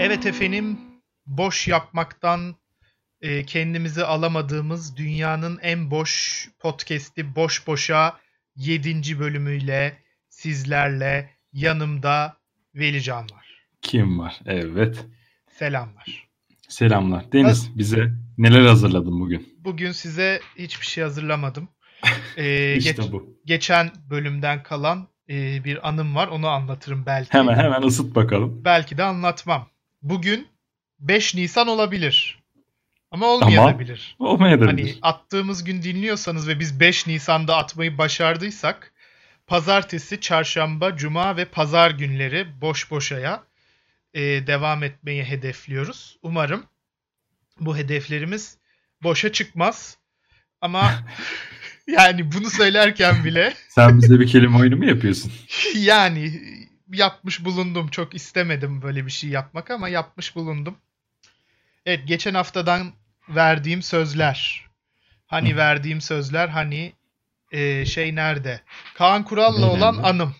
[0.00, 0.78] Evet efendim,
[1.26, 2.54] boş yapmaktan
[3.20, 8.16] e, kendimizi alamadığımız dünyanın en boş podcast'i Boş Boş'a
[8.56, 9.18] 7.
[9.18, 12.36] bölümüyle sizlerle yanımda
[12.74, 13.66] Velican var.
[13.82, 14.40] Kim var?
[14.46, 15.04] Evet.
[15.50, 16.28] Selamlar.
[16.68, 17.32] Selamlar.
[17.32, 19.54] Deniz bize neler hazırladın bugün?
[19.58, 21.68] Bugün size hiçbir şey hazırlamadım.
[22.36, 23.38] Ee, İşte geç- bu.
[23.44, 26.28] geçen bölümden kalan e, bir anım var.
[26.28, 27.32] Onu anlatırım belki.
[27.32, 28.64] Hemen hemen ısıt bakalım.
[28.64, 29.68] Belki de anlatmam.
[30.02, 30.48] Bugün
[31.00, 32.40] 5 Nisan olabilir.
[33.10, 34.16] Ama olmayabilir.
[34.18, 34.66] Olmayabilir.
[34.66, 38.92] Hani attığımız gün dinliyorsanız ve biz 5 Nisan'da atmayı başardıysak
[39.46, 43.42] pazartesi, çarşamba, cuma ve pazar günleri boş boşaya
[44.14, 46.18] e, devam etmeyi hedefliyoruz.
[46.22, 46.64] Umarım
[47.60, 48.56] bu hedeflerimiz
[49.02, 49.98] boşa çıkmaz.
[50.60, 50.92] Ama
[51.86, 55.32] yani bunu söylerken bile Sen bize bir kelime oyunu mu yapıyorsun?
[55.74, 56.40] yani
[56.92, 57.88] yapmış bulundum.
[57.88, 60.78] Çok istemedim böyle bir şey yapmak ama yapmış bulundum.
[61.86, 62.92] Evet geçen haftadan
[63.28, 64.66] verdiğim sözler.
[65.26, 65.56] Hani Hı.
[65.56, 66.92] verdiğim sözler hani
[67.52, 68.60] e, şey nerede?
[68.94, 70.06] Kaan Kural'la Ne olan nerede?
[70.06, 70.34] anım.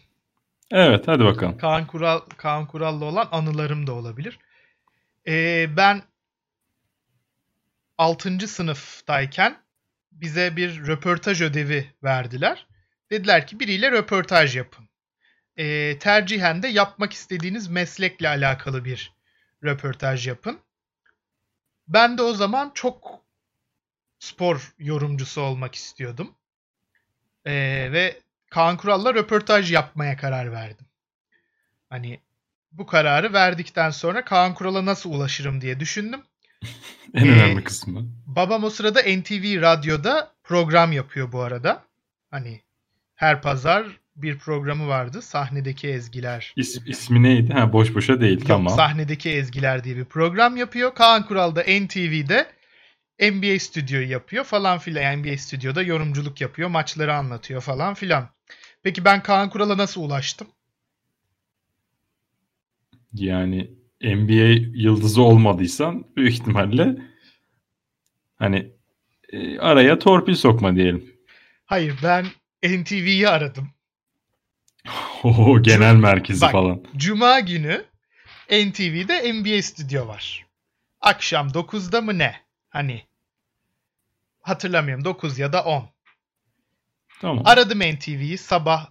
[0.70, 1.58] Evet hadi bakalım.
[1.58, 4.38] Kaan Kural Kaan Kural'la olan anılarım da olabilir.
[5.26, 6.02] E, ben
[7.98, 8.48] 6.
[8.48, 9.56] sınıftayken
[10.12, 12.66] bize bir röportaj ödevi verdiler.
[13.10, 14.88] Dediler ki biriyle röportaj yapın.
[15.60, 19.12] E, tercihen de yapmak istediğiniz meslekle alakalı bir
[19.64, 20.58] röportaj yapın.
[21.88, 23.20] Ben de o zaman çok
[24.18, 26.34] spor yorumcusu olmak istiyordum.
[27.44, 27.52] E,
[27.92, 30.86] ve Kaan Kural'la röportaj yapmaya karar verdim.
[31.90, 32.20] Hani
[32.72, 36.22] bu kararı verdikten sonra Kaan Kural'a nasıl ulaşırım diye düşündüm.
[37.14, 38.04] En Ee, önemli kısmı.
[38.26, 41.84] Babam o sırada NTV Radyo'da program yapıyor bu arada.
[42.30, 42.60] Hani
[43.14, 45.22] her pazar bir programı vardı.
[45.22, 46.52] Sahnedeki Ezgiler.
[46.56, 47.52] İs, ismi neydi?
[47.52, 48.38] Ha boş boşa değil.
[48.38, 48.76] Yok, tamam.
[48.76, 50.94] Sahnedeki Ezgiler diye bir program yapıyor.
[50.94, 52.46] Kaan Kural da NTV'de
[53.20, 55.18] NBA stüdyoyu yapıyor falan filan.
[55.18, 56.68] NBA stüdyoda yorumculuk yapıyor.
[56.68, 58.28] Maçları anlatıyor falan filan.
[58.82, 60.48] Peki ben Kaan Kural'a nasıl ulaştım?
[63.12, 63.70] Yani
[64.02, 66.96] NBA yıldızı olmadıysan büyük ihtimalle
[68.36, 68.72] hani
[69.32, 71.16] e, araya torpil sokma diyelim.
[71.64, 72.26] Hayır ben
[72.62, 73.68] NTV'yi aradım.
[75.24, 76.52] Oho, genel merkezi Bak.
[76.52, 76.84] falan.
[76.96, 77.84] Cuma günü
[78.50, 80.46] NTV'de NBA stüdyo var.
[81.00, 82.40] Akşam 9'da mı ne?
[82.68, 83.06] Hani
[84.40, 85.88] hatırlamıyorum 9 ya da 10.
[87.20, 87.42] Tamam.
[87.46, 88.90] Aradım NTV'yi sabah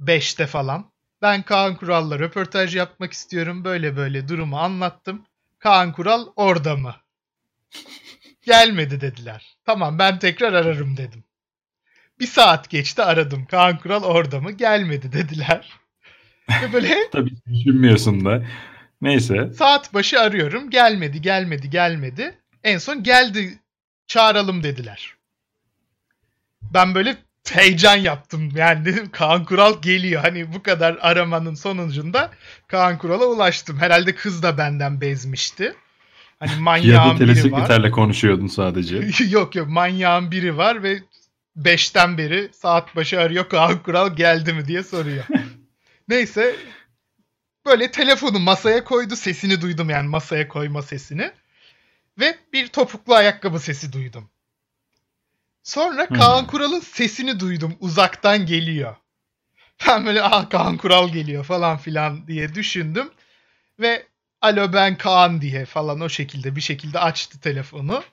[0.00, 0.92] 5'te falan.
[1.22, 3.64] Ben Kaan Kural'la röportaj yapmak istiyorum.
[3.64, 5.26] Böyle böyle durumu anlattım.
[5.58, 6.94] Kaan Kural orada mı?
[8.42, 9.56] Gelmedi dediler.
[9.64, 11.24] Tamam ben tekrar ararım dedim.
[12.20, 13.46] Bir saat geçti aradım.
[13.46, 14.52] Kaan Kural orada mı?
[14.52, 15.68] Gelmedi dediler.
[16.62, 18.42] Ve böyle Tabii düşünmüyorsun da.
[19.00, 19.50] Neyse.
[19.58, 20.70] Saat başı arıyorum.
[20.70, 22.38] Gelmedi, gelmedi, gelmedi.
[22.64, 23.58] En son geldi.
[24.06, 25.14] Çağıralım dediler.
[26.62, 27.16] Ben böyle
[27.52, 28.52] heyecan yaptım.
[28.56, 30.22] Yani dedim Kaan Kural geliyor.
[30.22, 32.30] Hani bu kadar aramanın sonucunda
[32.68, 33.78] Kaan Kural'a ulaştım.
[33.78, 35.74] Herhalde kız da benden bezmişti.
[36.38, 37.34] Hani Ya manyağın da biri var.
[37.34, 39.08] telesekreterle konuşuyordun sadece.
[39.30, 40.98] yok yok manyağın biri var ve
[41.56, 45.24] 5'ten beri saat başı arıyor Kaan Kural geldi mi diye soruyor.
[46.08, 46.56] Neyse
[47.66, 51.32] böyle telefonu masaya koydu sesini duydum yani masaya koyma sesini.
[52.18, 54.30] Ve bir topuklu ayakkabı sesi duydum.
[55.62, 56.18] Sonra Hmm.
[56.18, 58.96] Kaan Kural'ın sesini duydum uzaktan geliyor.
[59.88, 63.10] Ben böyle ah Kaan Kural geliyor falan filan diye düşündüm.
[63.80, 64.06] Ve
[64.40, 68.04] alo ben Kaan diye falan o şekilde bir şekilde açtı telefonu.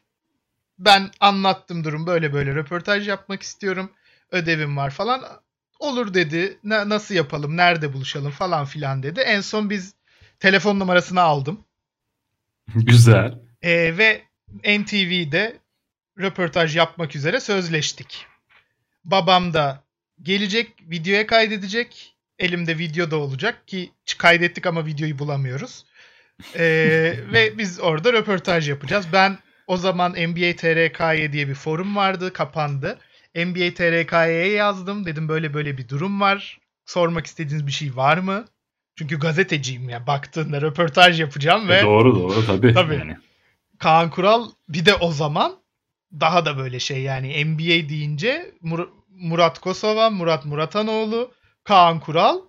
[0.86, 3.92] Ben anlattım durum böyle böyle röportaj yapmak istiyorum.
[4.32, 5.24] Ödevim var falan.
[5.80, 6.58] Olur dedi.
[6.64, 7.58] "Na- nasıl yapalım?
[7.58, 9.20] Nerede buluşalım falan filan dedi.
[9.20, 9.94] En son biz
[10.40, 11.66] telefon numarasını aldım.
[12.76, 13.40] Güzel.
[13.62, 14.22] Ee, ve
[14.64, 15.60] NTV'de
[16.20, 18.26] röportaj yapmak üzere sözleştik.
[19.04, 19.84] Babam da
[20.22, 22.16] gelecek, videoya kaydedecek.
[22.40, 25.86] Elimde video da olacak ki kaydettik ama videoyu bulamıyoruz.
[26.56, 29.06] Ee, ve biz orada röportaj yapacağız.
[29.14, 29.38] Ben
[29.72, 33.00] o zaman NBA TRKY diye bir forum vardı, kapandı.
[33.36, 35.06] NBA TRKY'ye yazdım.
[35.06, 36.60] Dedim böyle böyle bir durum var.
[36.86, 38.46] Sormak istediğiniz bir şey var mı?
[38.96, 40.08] Çünkü gazeteciyim ya.
[40.08, 42.74] Baktığında röportaj yapacağım ve E, doğru doğru tabii.
[42.74, 42.96] Tabii.
[42.96, 43.18] Yani.
[43.80, 45.54] Kaan Kural bir de o zaman
[46.20, 51.32] daha da böyle şey yani NBA deyince Mur- Murat Kosova, Murat Muratanoğlu,
[51.64, 52.40] Kaan Kural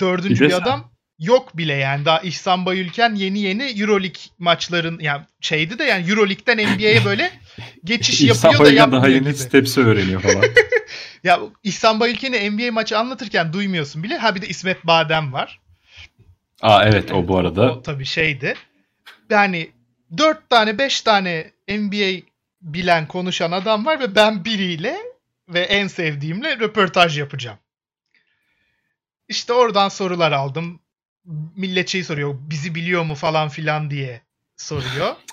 [0.00, 5.22] dördüncü Bir bir, adam yok bile yani daha İhsan Bayülken yeni yeni Euroleague maçların yani
[5.40, 7.30] şeydi de yani Euroleague'den NBA'ye böyle
[7.84, 9.34] geçiş yapıyor da yapmıyor daha yeni gibi.
[9.34, 10.42] steps'i öğreniyor falan.
[11.24, 14.18] Ya İhsan Bayülken'i NBA maçı anlatırken duymuyorsun bile.
[14.18, 15.60] Ha bir de İsmet Badem var.
[16.62, 17.72] Aa evet o bu arada.
[17.72, 18.54] O tabii şeydi.
[19.30, 19.70] Yani
[20.18, 22.22] 4 tane 5 tane NBA
[22.62, 24.96] bilen konuşan adam var ve ben biriyle
[25.48, 27.58] ve en sevdiğimle röportaj yapacağım.
[29.28, 30.80] İşte oradan sorular aldım.
[31.56, 34.20] Millet şey soruyor bizi biliyor mu falan filan diye
[34.56, 35.16] soruyor.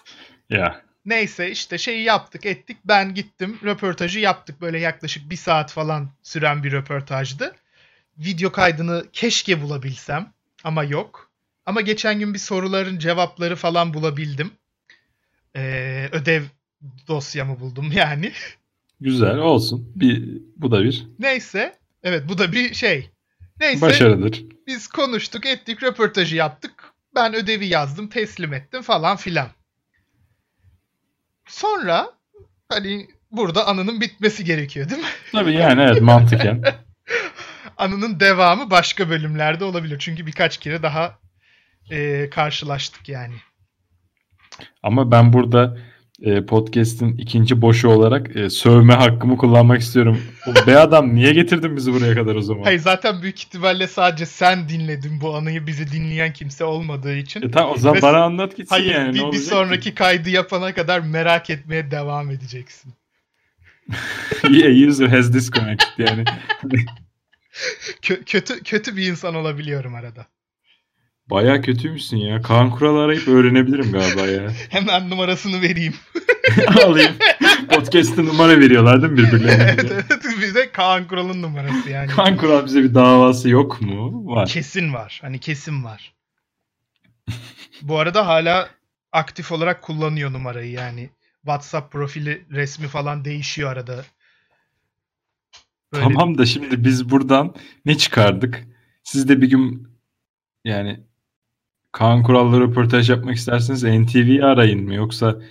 [0.49, 0.81] Ya.
[1.05, 2.77] Neyse işte şeyi yaptık ettik.
[2.85, 4.61] Ben gittim röportajı yaptık.
[4.61, 7.55] Böyle yaklaşık bir saat falan süren bir röportajdı.
[8.17, 10.33] Video kaydını keşke bulabilsem
[10.63, 11.31] ama yok.
[11.65, 14.51] Ama geçen gün bir soruların cevapları falan bulabildim.
[15.55, 16.43] Ee, ödev
[17.07, 18.31] dosyamı buldum yani.
[19.01, 19.91] Güzel olsun.
[19.95, 21.77] Bir bu da bir Neyse.
[22.03, 23.09] Evet bu da bir şey.
[23.59, 24.43] Neyse başarıdır.
[24.67, 26.93] biz konuştuk ettik röportajı yaptık.
[27.15, 29.47] Ben ödevi yazdım teslim ettim falan filan.
[31.47, 32.09] Sonra
[32.69, 35.07] hani burada anının bitmesi gerekiyor değil mi?
[35.31, 36.63] Tabii yani evet mantıken.
[37.77, 39.99] Anının devamı başka bölümlerde olabilir.
[39.99, 41.19] Çünkü birkaç kere daha
[41.91, 43.35] e, karşılaştık yani.
[44.83, 45.77] Ama ben burada
[46.21, 50.21] e, podcast'in ikinci boşu olarak e, sövme hakkımı kullanmak istiyorum.
[50.47, 52.63] O be adam niye getirdin bizi buraya kadar o zaman?
[52.63, 57.41] Hayır zaten büyük ihtimalle sadece sen dinledin bu anıyı bizi dinleyen kimse olmadığı için.
[57.41, 59.09] E, tamam o zaman Ve- bana anlat gitsin Hayır yani.
[59.09, 62.91] ne bir, bir olacak sonraki kaydı yapana kadar merak etmeye devam edeceksin.
[62.91, 62.95] ki?
[64.51, 66.23] Yeah, user has disconnected yani.
[68.01, 70.25] Kö- kötü kötü bir insan olabiliyorum arada.
[71.29, 72.41] Baya kötüymüşsün ya.
[72.41, 74.51] Kaan Kural'ı arayıp öğrenebilirim galiba ya.
[74.69, 75.93] Hemen numarasını vereyim.
[76.85, 77.13] Alayım.
[77.69, 79.63] Podcast'te numara veriyorlar değil mi birbirlerine?
[79.73, 80.23] evet, evet.
[80.41, 82.07] Bize Kaan Kural'ın numarası yani.
[82.07, 84.25] Kaan Kural bize bir davası yok mu?
[84.35, 84.47] Var.
[84.47, 85.19] Kesin var.
[85.21, 86.13] Hani kesin var.
[87.81, 88.69] Bu arada hala
[89.11, 91.09] aktif olarak kullanıyor numarayı yani.
[91.41, 94.05] WhatsApp profili resmi falan değişiyor arada.
[95.93, 97.55] Böyle Tamam da şimdi biz buradan
[97.85, 98.67] ne çıkardık?
[99.03, 99.87] Siz de bir gün
[100.65, 101.08] yani
[101.91, 104.95] Kaan Kural'la röportaj yapmak isterseniz NTV'yi arayın mı?
[104.95, 105.41] Yoksa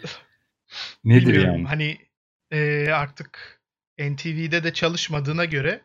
[1.05, 1.55] nedir bilmiyorum.
[1.55, 1.67] yani?
[1.69, 1.99] Hani
[2.50, 3.61] e, artık
[3.99, 5.81] NTV'de de çalışmadığına göre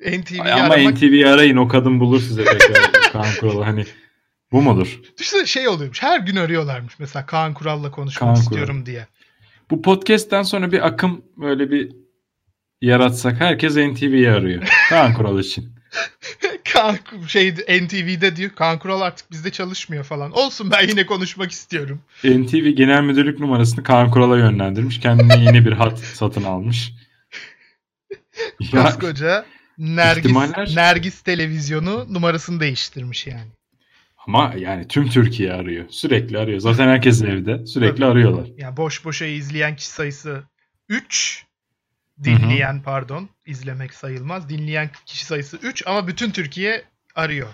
[0.00, 3.62] NTV'yi Ama aramak NTV'yi arayın o kadın bulur size tekrar Kaan Kural'ı.
[3.62, 3.84] Hani
[4.52, 5.00] bu mudur?
[5.18, 6.02] Düşünsene şey oluyormuş.
[6.02, 8.42] Her gün arıyorlarmış mesela Kaan Kural'la konuşmak Kaan Kural.
[8.42, 9.06] istiyorum diye.
[9.70, 11.92] Bu podcast'ten sonra bir akım böyle bir
[12.80, 14.68] yaratsak herkes NTV'yi arıyor.
[14.88, 15.81] Kaan Kural için.
[16.72, 16.98] Kaan
[17.28, 20.32] şey NTV'de diyor Kaan Kural artık bizde çalışmıyor falan.
[20.32, 22.00] Olsun ben yine konuşmak istiyorum.
[22.24, 25.00] NTV Genel Müdürlük numarasını Kaan Kural'a yönlendirmiş.
[25.00, 26.92] Kendine yeni bir hat satın almış.
[28.60, 29.44] Ya, Koskoca
[29.78, 33.50] Nergis, ihtimaller- Nergis televizyonu numarasını değiştirmiş yani.
[34.26, 35.84] ama yani tüm Türkiye arıyor.
[35.88, 36.58] Sürekli arıyor.
[36.60, 37.66] Zaten herkes evde.
[37.66, 38.04] Sürekli Tabii.
[38.10, 38.46] arıyorlar.
[38.56, 40.42] Ya boş boşa izleyen kişi sayısı
[40.88, 41.44] 3.
[42.24, 43.28] Dinleyen pardon.
[43.46, 44.48] izlemek sayılmaz.
[44.48, 46.84] Dinleyen kişi sayısı 3 ama bütün Türkiye
[47.14, 47.48] arıyor.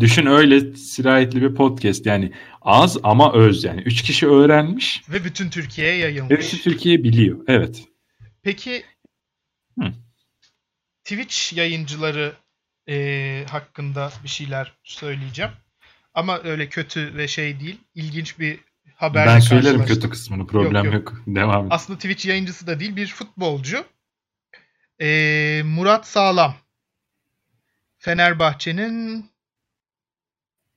[0.00, 2.06] Düşün öyle sirayetli bir podcast.
[2.06, 2.32] Yani
[2.62, 3.80] az ama öz yani.
[3.80, 5.02] Üç kişi öğrenmiş.
[5.08, 6.40] Ve bütün Türkiye'ye Ve yayılmış.
[6.52, 7.38] bütün Türkiye biliyor.
[7.48, 7.84] Evet.
[8.42, 8.84] Peki
[9.80, 9.92] Hı.
[11.04, 12.32] Twitch yayıncıları
[12.86, 15.50] eee, hakkında bir şeyler söyleyeceğim.
[16.14, 17.78] Ama öyle kötü ve şey değil.
[17.94, 18.58] İlginç bir
[18.96, 20.46] haberle ben söylerim kötü kısmını.
[20.46, 20.94] Problem Yok, yok.
[20.94, 21.22] yok.
[21.26, 21.72] Devam et.
[21.72, 23.84] Aslında Twitch yayıncısı da değil bir futbolcu.
[25.00, 26.54] Eee, Murat Sağlam.
[27.98, 29.30] Fenerbahçe'nin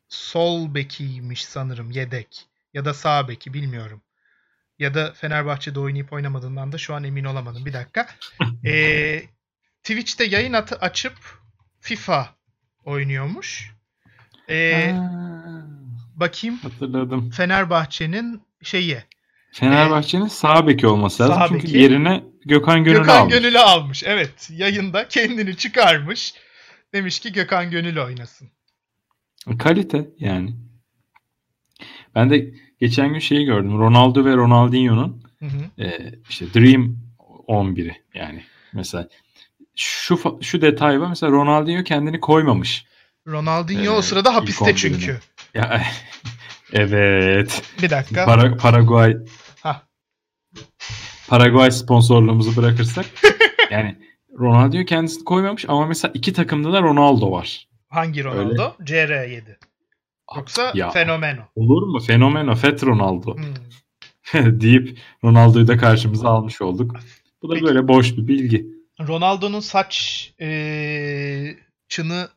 [0.09, 2.45] sol bekiymiş sanırım yedek.
[2.73, 4.01] Ya da sağ beki bilmiyorum.
[4.79, 7.65] Ya da Fenerbahçe'de oynayıp oynamadığından da şu an emin olamadım.
[7.65, 8.07] Bir dakika.
[8.63, 9.29] Eee,
[9.83, 11.13] Twitch'te yayın atı açıp
[11.79, 12.35] FIFA
[12.85, 13.71] oynuyormuş.
[14.49, 15.69] Eee, Ha,
[16.19, 17.29] bakayım hatırladım.
[17.31, 18.97] Fenerbahçe'nin şeyi.
[19.51, 21.35] Fenerbahçe'nin sağ beki olması lazım.
[21.35, 21.77] Sağ Çünkü beki.
[21.77, 23.33] yerine Gökhan Gönül Gökhan almış.
[23.33, 24.03] Gönül'ü almış.
[24.05, 24.49] Evet.
[24.51, 26.33] Yayında kendini çıkarmış.
[26.93, 28.49] Demiş ki Gökhan Gönül oynasın.
[29.59, 30.55] Kalite yani.
[32.15, 33.79] Ben de geçen gün şeyi gördüm.
[33.79, 35.83] Ronaldo ve Ronaldinho'nun Hı hı.
[35.83, 36.95] e, işte Dream
[37.47, 38.43] 11'i yani.
[38.73, 39.07] Mesela
[39.75, 41.07] şu şu detay var.
[41.09, 42.85] Mesela Ronaldinho kendini koymamış.
[43.27, 44.75] Ronaldinho Ee, o sırada hapiste 11'ine.
[44.75, 45.19] çünkü.
[45.53, 45.81] Ya
[46.73, 47.63] evet.
[47.81, 48.25] Bir dakika.
[48.25, 49.17] Para, Paraguay
[49.63, 49.81] Hah.
[51.27, 53.05] Paraguay sponsorluğumuzu bırakırsak
[53.71, 53.95] yani
[54.39, 57.67] Ronaldinho kendisini koymamış ama mesela iki takımda da Ronaldo var.
[57.89, 58.75] Hangi Ronaldo?
[58.79, 59.41] CR7.
[60.35, 60.89] Yoksa Ya.
[60.89, 61.41] Fenomeno.
[61.55, 61.99] Olur mu?
[61.99, 64.59] Fenomeno, Fet Ronaldo Hmm.
[64.61, 66.95] deyip Ronaldo'yu da karşımıza almış olduk.
[67.43, 67.65] Bu da Peki.
[67.65, 68.65] böyle boş bir bilgi.
[69.07, 71.57] Ronaldo'nun saç eee,
[71.89, 72.29] çını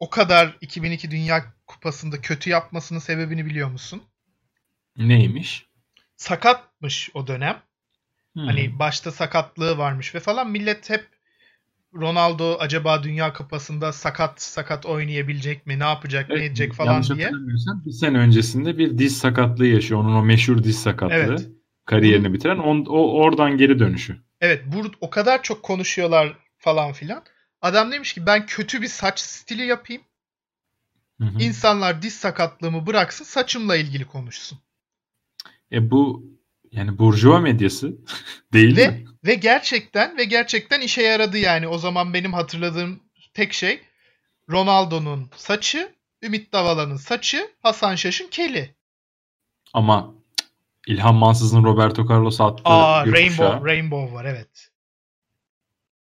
[0.00, 1.44] o kadar 2002 Dünya
[1.76, 4.02] Kupası'nda kötü yapmasının sebebini biliyor musun?
[4.96, 5.66] Neymiş?
[6.16, 7.62] Sakatmış o dönem.
[8.32, 8.46] Hmm.
[8.46, 11.08] Hani başta sakatlığı varmış ve falan millet hep
[11.94, 15.78] Ronaldo acaba Dünya Kupası'nda sakat sakat oynayabilecek mi?
[15.78, 17.24] Ne yapacak, ne edecek falan yanlış diye.
[17.24, 20.00] hatırlamıyorsam bir sene öncesinde bir diz sakatlığı yaşıyor.
[20.00, 21.16] Onun o meşhur diz sakatlığı.
[21.16, 21.48] Evet.
[21.84, 22.58] Kariyerini bitiren.
[22.58, 24.16] On, o oradan geri dönüşü.
[24.40, 27.22] Evet, bur o kadar çok konuşuyorlar falan filan.
[27.62, 30.02] Adam demiş ki ben kötü bir saç stili yapayım.
[31.20, 31.38] Hı hı.
[31.42, 34.58] İnsanlar diz sakatlığımı bıraksın, saçımla ilgili konuşsun.
[35.72, 36.26] E bu
[36.72, 37.96] yani burjuva medyası
[38.52, 39.04] değil Ve mi?
[39.24, 41.68] ve gerçekten ve gerçekten işe yaradı yani.
[41.68, 43.00] O zaman benim hatırladığım
[43.34, 43.80] tek şey
[44.50, 45.92] Ronaldo'nun saçı,
[46.22, 48.74] Ümit Davala'nın saçı, Hasan Şaş'ın keli.
[49.72, 50.14] Ama
[50.86, 53.46] İlhan Mansız'ın Roberto Carlos attığı Aa gökkuşağı.
[53.46, 54.70] Rainbow Rainbow var evet.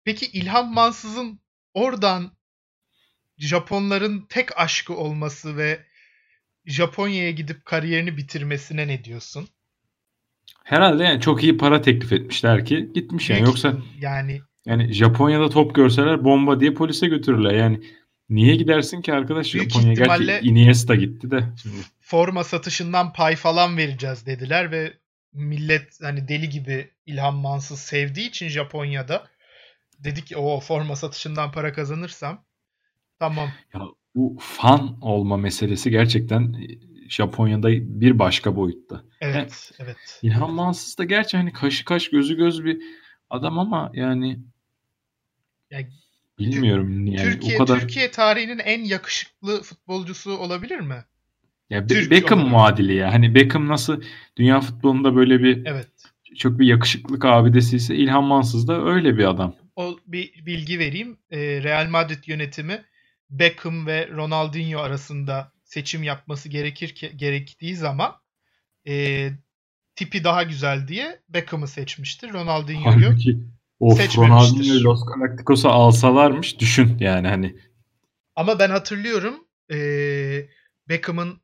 [0.04, 1.40] Peki İlhan Mansız'ın
[1.74, 2.30] oradan
[3.38, 5.80] Japonların tek aşkı olması ve
[6.66, 9.48] Japonya'ya gidip kariyerini bitirmesine ne diyorsun?
[10.64, 13.42] Herhalde yani çok iyi para teklif etmişler ki gitmiş yani.
[13.42, 17.54] Yoksa yani yani Japonya'da top görseler bomba diye polise götürürler.
[17.54, 17.80] Yani
[18.28, 19.94] niye gidersin ki arkadaş Büyük Japonya'ya?
[19.94, 21.44] ihtimalle- Gerçi Iniesta gitti de.
[21.62, 21.76] Şimdi.
[22.00, 24.92] forma satışından pay falan vereceğiz dediler ve
[25.32, 29.26] millet hani deli gibi İlhan Mansız sevdiği için Japonya'da
[29.98, 32.44] dedi ki o forma satışından para kazanırsam
[33.18, 33.50] tamam.
[33.74, 33.80] Ya
[34.14, 36.66] bu fan olma meselesi gerçekten e,
[37.08, 39.04] Japonya'da bir başka boyutta.
[39.20, 40.20] Evet, evet.
[40.22, 42.82] İlhan Mansız da gerçi hani kaşı kaş gözü göz bir
[43.30, 44.38] adam ama yani
[45.70, 45.80] Ya,
[46.38, 51.04] bilmiyorum yani Türkiye o kadar Türkiye tarihinin en yakışıklı futbolcusu olabilir mi?
[51.70, 52.52] ya Be- Beckham olarak.
[52.52, 53.12] muadili ya.
[53.12, 54.02] Hani Beckham nasıl
[54.36, 55.88] dünya futbolunda böyle bir Evet.
[56.36, 59.54] çok bir yakışıklık abidesi ise İlhan Mansız da öyle bir adam.
[59.76, 61.16] O bir bilgi vereyim.
[61.30, 62.84] Ee, Real Madrid yönetimi
[63.38, 68.16] Beckham ve Ronaldinho arasında seçim yapması gerekir ki, gerektiği zaman
[68.88, 69.30] e,
[69.96, 72.32] tipi daha güzel diye Beckham'ı seçmiştir.
[72.32, 73.38] Ronaldinho'yu Halbuki
[73.80, 74.16] of.
[74.16, 77.56] Ronaldinho'yu Los Galacticos'a alsalarmış düşün yani hani
[78.36, 79.78] Ama ben hatırlıyorum e,
[80.88, 81.40] Beckham'ın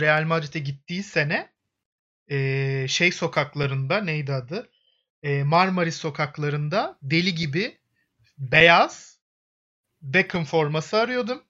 [0.00, 1.52] Real Madrid'e gittiği sene
[2.30, 4.70] e, şey sokaklarında neydi adı?
[5.22, 7.78] E, Marmaris sokaklarında deli gibi
[8.38, 9.11] beyaz
[10.02, 11.42] Beckham forması arıyordum.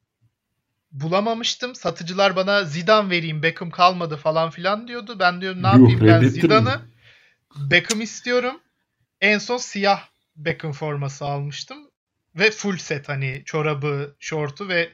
[0.92, 1.74] Bulamamıştım.
[1.74, 5.16] Satıcılar bana Zidane vereyim Beckham kalmadı falan filan diyordu.
[5.18, 6.28] Ben diyorum ne Yuh, yapayım ben?
[6.28, 6.80] Zidane'ı
[7.70, 8.60] Beckham istiyorum.
[9.20, 10.00] En son siyah
[10.36, 11.78] Beckham forması almıştım.
[12.34, 14.88] Ve full set hani çorabı, şortu ve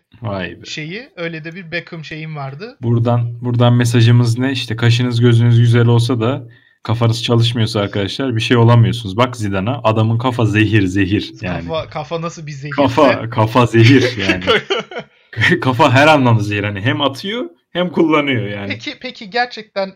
[0.65, 2.77] şeyi öyle de bir Beckham şeyim vardı.
[2.83, 4.53] Buradan buradan mesajımız ne?
[4.53, 6.49] İşte kaşınız gözünüz güzel olsa da
[6.83, 9.17] kafanız çalışmıyorsa arkadaşlar bir şey olamıyorsunuz.
[9.17, 11.69] Bak Zidane'a adamın kafa zehir zehir yani.
[11.69, 12.83] Kafa, kafa nasıl bir zehirse.
[12.83, 14.45] Kafa kafa zehir yani.
[15.61, 16.65] kafa her anlamda zehir.
[16.65, 18.69] Hani hem atıyor hem kullanıyor yani.
[18.69, 19.95] peki peki gerçekten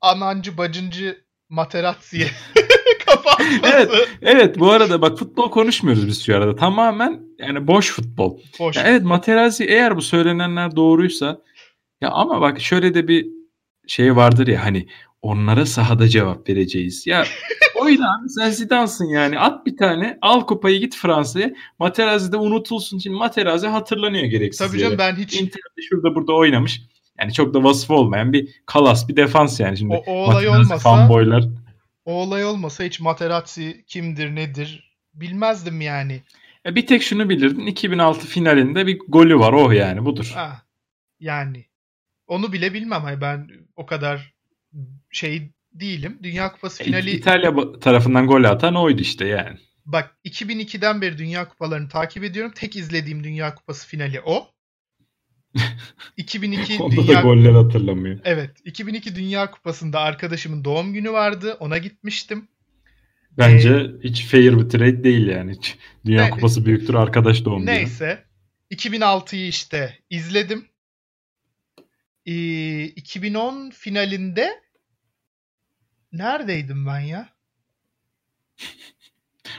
[0.00, 2.28] anancı bacıncı Materazzi'ye
[3.06, 3.60] kafa atması.
[3.74, 4.08] Evet.
[4.22, 6.56] Evet bu arada bak futbol konuşmuyoruz biz şu arada.
[6.56, 8.38] Tamamen yani boş futbol.
[8.58, 8.76] Boş.
[8.76, 11.42] Ya evet Materazzi eğer bu söylenenler doğruysa
[12.00, 13.26] ya ama bak şöyle de bir
[13.86, 14.86] şey vardır ya hani
[15.22, 17.06] onlara sahada cevap vereceğiz.
[17.06, 17.24] Ya
[17.80, 19.38] oyna abi sen Zidane'sın yani.
[19.38, 21.50] At bir tane al kupayı git Fransa'ya.
[21.78, 22.98] Materazzi de unutulsun.
[22.98, 26.82] Şimdi Materazzi hatırlanıyor gereksiz Tabii canım ben hiç Inter'de şurada burada oynamış.
[27.20, 29.78] Yani çok da vasıfı olmayan bir kalas bir defans yani.
[29.78, 31.44] Şimdi o, o olay Materazzi olmasa fanboylar
[32.08, 36.22] o olay olmasa hiç Materazzi kimdir nedir bilmezdim yani.
[36.64, 37.66] Ya bir tek şunu bilirdin.
[37.66, 39.52] 2006 finalinde bir golü var.
[39.52, 40.32] Oh yani budur.
[40.34, 40.62] Ha,
[41.20, 41.64] yani
[42.26, 43.02] onu bile bilmem.
[43.02, 44.34] Hayır, ben o kadar
[45.10, 46.18] şey değilim.
[46.22, 49.58] Dünya Kupası finali İtalya tarafından gol atan oydu işte yani.
[49.86, 52.52] bak 2002'den beri Dünya Kupalarını takip ediyorum.
[52.54, 54.46] Tek izlediğim Dünya Kupası finali o.
[56.16, 58.18] 2002 Onda da Dünya goller hatırlamıyor.
[58.24, 61.56] Evet, 2002 Dünya Kupası'nda arkadaşımın doğum günü vardı.
[61.60, 62.48] Ona gitmiştim.
[63.38, 65.52] Bence hiç fair bir trade değil yani.
[65.52, 67.70] Hiç Dünya Ne- Kupası büyüktür arkadaş doğum günü.
[67.70, 68.24] Neyse,
[68.70, 70.67] 2006'yı işte izledim.
[72.28, 74.62] Ee, 2010 finalinde
[76.12, 77.28] neredeydim ben ya?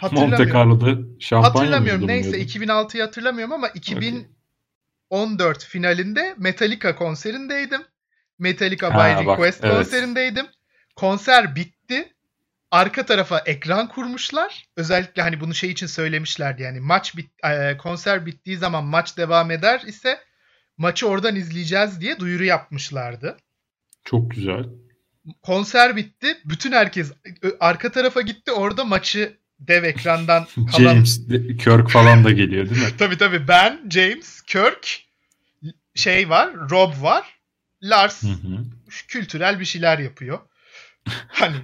[0.11, 0.45] Monte.
[0.53, 2.01] Carlo'da şampanya Hatırlamıyorum.
[2.01, 2.83] mı Neyse yudumluyordu?
[2.83, 7.81] 2006'yı hatırlamıyorum ama 2014 finalinde Metallica konserindeydim.
[8.39, 9.75] Metallica Ha, by bak, Request evet.
[9.75, 10.45] konserindeydim.
[10.95, 12.13] Konser bitti.
[12.71, 14.67] Arka tarafa ekran kurmuşlar.
[14.75, 19.51] Özellikle hani bunu şey için söylemişlerdi yani maç bit e, konser bittiği zaman maç devam
[19.51, 20.28] eder ise
[20.79, 23.37] maçı oradan izleyeceğiz diye duyuru yapmışlardı.
[24.05, 24.65] Çok güzel.
[25.41, 26.37] Konser bitti.
[26.45, 27.11] Bütün herkes
[27.59, 28.51] arka tarafa gitti.
[28.51, 31.21] Orada maçı dev ekrandan kalan James
[31.63, 32.91] Kirk falan da geliyor değil mi?
[32.97, 35.03] Tabii tabii ben, James, Kirk,
[35.95, 37.39] şey var, Rob var.
[37.83, 38.65] Lars Hı hı.
[39.07, 40.39] kültürel bir şeyler yapıyor.
[41.27, 41.55] Hani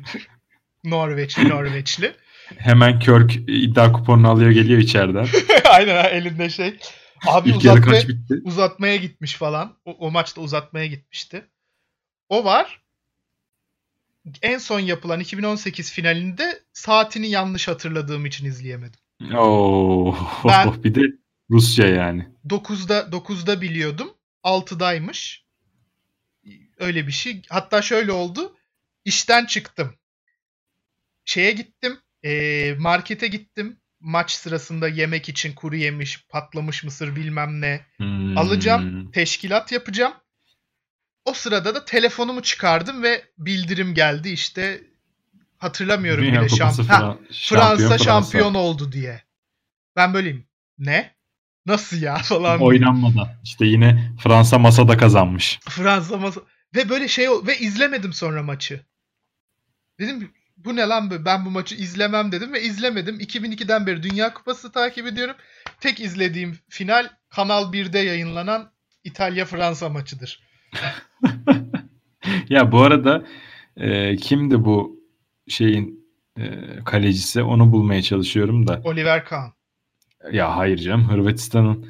[0.83, 2.15] Norveçli Norveçli.
[2.57, 5.27] Hemen Kirk iddia kuponunu alıyor geliyor içeriden.
[5.65, 6.79] Aynen elinde şey.
[7.27, 8.41] Abi İlk yarı uzatmaya, kaç bitti?
[8.43, 9.77] uzatmaya gitmiş falan.
[9.85, 11.45] O, o maçta uzatmaya gitmişti.
[12.29, 12.81] O var.
[14.41, 18.99] En son yapılan 2018 finalinde saatini yanlış hatırladığım için izleyemedim.
[19.37, 20.15] Oo.
[20.47, 21.01] Ben- bir de
[21.49, 22.27] Rusya yani.
[22.49, 24.13] 9'da 9'da biliyordum.
[24.43, 25.45] 6'daymış.
[26.77, 27.41] Öyle bir şey.
[27.49, 28.57] Hatta şöyle oldu.
[29.05, 29.93] İşten çıktım.
[31.25, 31.97] Şeye gittim.
[32.23, 33.77] eee, markete gittim.
[34.05, 37.85] Maç sırasında yemek için kuru yemiş, patlamış mısır bilmem ne.
[37.97, 38.37] Hmm.
[38.37, 39.11] Alacağım.
[39.11, 40.13] Teşkilat yapacağım.
[41.25, 44.81] O sırada da telefonumu çıkardım ve bildirim geldi işte
[45.57, 49.23] hatırlamıyorum Dünya bile şamp- Ha, Fra- Fransa şampiyon şampiyon oldu diye.
[49.95, 50.47] Ben böyleyim.
[50.77, 51.15] Ne?
[51.65, 52.61] Nasıl ya falan.
[52.61, 53.29] Oynanmadan.
[53.43, 55.59] İşte yine Fransa masada kazanmış.
[55.69, 56.41] Fransa masa.
[56.75, 58.85] Ve böyle şey ve izlemedim sonra maçı.
[59.99, 61.25] Dedim bu ne lan bu?
[61.25, 63.19] Ben bu maçı izlemem dedim ve izlemedim.
[63.19, 65.35] 2002'den beri Dünya Kupası takip ediyorum.
[65.79, 68.71] Tek izlediğim final Kanal 1'de yayınlanan
[69.03, 70.43] İtalya-Fransa maçıdır.
[72.49, 73.25] ya bu arada
[73.77, 74.99] e, kimdi bu
[75.47, 76.05] şeyin
[76.37, 76.43] e,
[76.85, 77.41] kalecisi?
[77.41, 78.81] Onu bulmaya çalışıyorum da.
[78.83, 79.49] Oliver Kahn.
[80.31, 81.09] Ya hayır canım.
[81.09, 81.87] Hırvatistan'ın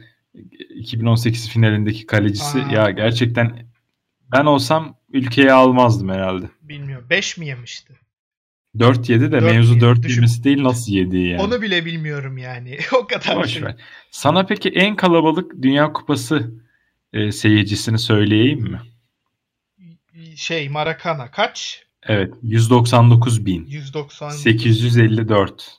[0.69, 2.72] 2018 finalindeki kalecisi Aa.
[2.72, 3.69] ya gerçekten
[4.31, 6.45] ben olsam ülkeye almazdım herhalde.
[6.62, 7.07] Bilmiyorum.
[7.10, 7.93] 5 mi yemişti?
[8.79, 9.82] 4 yedi de Dört mevzu yedi.
[9.82, 10.15] 4 Düşün.
[10.15, 11.41] yemesi değil nasıl yediği yani.
[11.41, 12.77] Onu bile bilmiyorum yani.
[12.94, 13.63] o kadar Boş şey.
[13.63, 13.75] ver.
[14.12, 16.51] Sana peki en kalabalık Dünya Kupası
[17.13, 18.82] e, seyircisini söyleyeyim mi?
[20.36, 21.84] Şey Marakana kaç?
[22.03, 23.65] Evet 199 bin.
[23.65, 24.29] 190.
[24.29, 25.72] 854.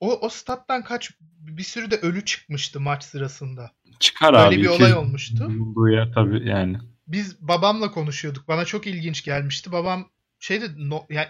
[0.00, 1.10] O, o stat'tan kaç?
[1.40, 3.70] Bir sürü de ölü çıkmıştı maç sırasında.
[4.00, 4.56] Çıkar Böyle abi.
[4.56, 5.44] bir iki- olay olmuştu.
[5.44, 6.78] Bulunduğu yer tabii yani.
[7.06, 8.48] Biz babamla konuşuyorduk.
[8.48, 9.72] Bana çok ilginç gelmişti.
[9.72, 10.08] Babam
[10.40, 11.26] şeyde no, yani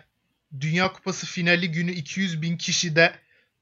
[0.61, 3.13] Dünya Kupası finali günü 200 bin kişi de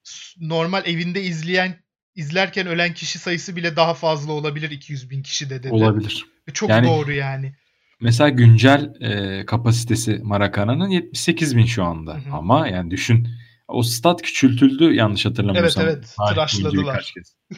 [0.03, 1.83] s- normal evinde izleyen
[2.15, 5.73] izlerken ölen kişi sayısı bile daha fazla olabilir 200 bin kişi de dedi.
[5.73, 6.27] Olabilir.
[6.49, 7.55] Ve Çok Yani- doğru yani.
[8.01, 12.15] Mesela güncel e, kapasitesi Maracana'nın 78 bin şu anda.
[12.15, 12.33] Hı hı.
[12.35, 13.29] Ama yani düşün
[13.69, 15.85] o stat küçültüldü yanlış hatırlamıyorsam.
[15.85, 16.15] Evet, evet.
[16.35, 17.15] Tıraşladılar.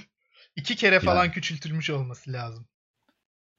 [0.56, 1.32] İki kere falan Yani.
[1.32, 2.66] küçültülmüş olması lazım.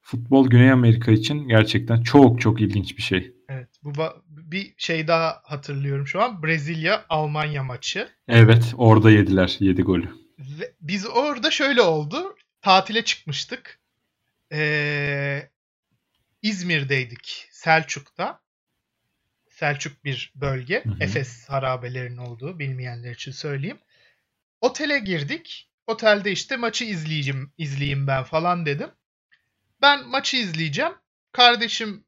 [0.04, 3.34] Futbol Güney Amerika için gerçekten çok çok ilginç bir şey.
[3.50, 3.70] Evet.
[3.84, 3.94] Bu
[4.28, 6.44] bir şey daha hatırlıyorum şu an.
[6.44, 8.10] Brezilya Almanya maçı.
[8.28, 10.10] Evet orada yediler 7 golü.
[10.40, 12.36] Ve biz orada şöyle oldu.
[12.62, 13.80] Tatile çıkmıştık.
[14.52, 15.50] Ee,
[16.42, 17.48] İzmir'deydik.
[17.52, 18.42] Selçuk'ta.
[19.50, 20.84] Selçuk bir bölge.
[20.84, 20.98] Hı hı.
[21.00, 23.80] Efes harabelerinin olduğu bilmeyenler için söyleyeyim.
[24.62, 25.70] Otele girdik.
[25.88, 28.90] Otelde işte maçı izleyeceğim, izleyeyim ben falan dedim.
[29.84, 30.94] Ben maçı izleyeceğim.
[31.32, 32.04] Kardeşim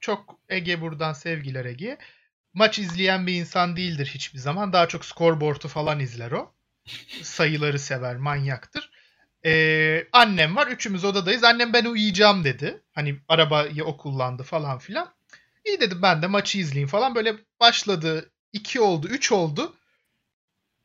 [0.00, 1.98] çok Ege buradan sevgiler Ege.
[2.54, 4.72] Maç izleyen bir insan değildir hiçbir zaman.
[4.72, 6.52] Daha çok scoreboard'u falan izler o
[7.22, 8.90] sayıları sever, manyaktır.
[9.44, 11.44] Ee, annem var, üçümüz odadayız.
[11.44, 12.82] Annem ben uyuyacağım dedi.
[12.94, 15.14] Hani arabayı o kullandı falan filan.
[15.64, 17.14] İyi dedim ben de maçı izleyeyim falan.
[17.14, 19.76] Böyle başladı, iki oldu, üç oldu.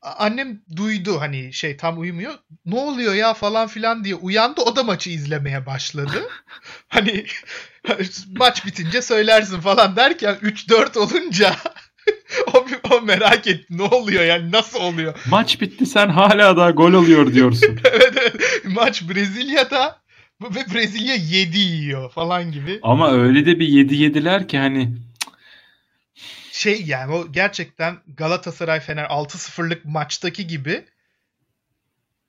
[0.04, 2.34] Annem duydu hani şey tam uyumuyor.
[2.66, 4.62] Ne oluyor ya falan filan diye uyandı.
[4.62, 6.30] O da maçı izlemeye başladı.
[6.88, 7.26] hani
[8.38, 11.56] maç bitince söylersin falan derken 3-4 olunca
[12.54, 13.66] o, o merak etti.
[13.70, 15.16] Ne oluyor yani nasıl oluyor?
[15.30, 17.80] Maç bitti sen hala daha gol alıyor diyorsun.
[17.94, 18.36] evet, evet.
[18.66, 20.04] Maç Brezilya'da
[20.42, 22.80] ve Brezilya 7 yiyor falan gibi.
[22.84, 24.96] Ama öyle de bir 7 yediler ki hani
[26.54, 30.86] Şey yani o gerçekten Galatasaray Fener 6-0'lık maçtaki gibi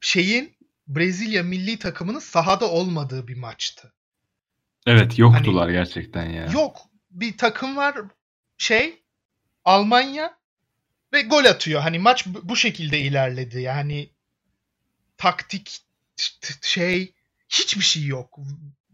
[0.00, 0.56] şeyin
[0.88, 3.92] Brezilya milli takımının sahada olmadığı bir maçtı.
[4.86, 6.46] evet yoktular gerçekten ya.
[6.46, 7.96] Yok bir takım var
[8.58, 9.02] şey
[9.64, 10.38] Almanya
[11.12, 11.80] ve gol atıyor.
[11.80, 13.60] Hani maç bu şekilde ilerledi.
[13.60, 14.10] Yani
[15.16, 15.80] taktik
[16.62, 17.14] şey
[17.48, 18.38] hiçbir şey yok.